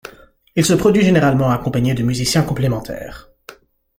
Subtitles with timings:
[0.55, 3.29] Il se produit généralement accompagné de musiciens complémentaires.